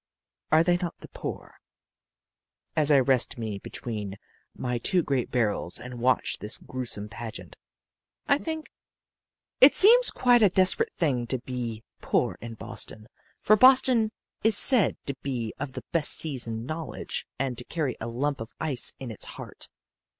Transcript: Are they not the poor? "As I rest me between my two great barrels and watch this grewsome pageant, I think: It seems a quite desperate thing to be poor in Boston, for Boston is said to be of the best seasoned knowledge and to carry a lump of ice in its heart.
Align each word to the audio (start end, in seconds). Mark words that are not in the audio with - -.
Are 0.51 0.63
they 0.63 0.77
not 0.77 0.95
the 1.01 1.09
poor? 1.09 1.57
"As 2.75 2.89
I 2.89 2.97
rest 2.99 3.37
me 3.37 3.59
between 3.59 4.15
my 4.55 4.79
two 4.79 5.03
great 5.03 5.29
barrels 5.29 5.79
and 5.79 5.99
watch 6.01 6.39
this 6.39 6.57
grewsome 6.57 7.07
pageant, 7.07 7.55
I 8.27 8.39
think: 8.39 8.71
It 9.59 9.75
seems 9.75 10.09
a 10.09 10.13
quite 10.13 10.41
desperate 10.55 10.95
thing 10.95 11.27
to 11.27 11.37
be 11.37 11.83
poor 12.01 12.39
in 12.41 12.55
Boston, 12.55 13.09
for 13.37 13.55
Boston 13.55 14.11
is 14.43 14.57
said 14.57 14.97
to 15.05 15.15
be 15.21 15.53
of 15.59 15.73
the 15.73 15.83
best 15.91 16.13
seasoned 16.13 16.65
knowledge 16.65 17.27
and 17.37 17.55
to 17.59 17.63
carry 17.63 17.95
a 18.01 18.07
lump 18.09 18.41
of 18.41 18.55
ice 18.59 18.95
in 18.99 19.11
its 19.11 19.25
heart. 19.37 19.69